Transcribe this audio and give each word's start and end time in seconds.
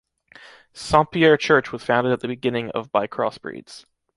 Saint-Pierre 0.73 1.37
church 1.37 1.71
was 1.71 1.83
founded 1.83 2.11
at 2.11 2.21
the 2.21 2.27
beginning 2.27 2.71
of 2.71 2.91
by 2.91 3.05
cross-breeds. 3.05 3.85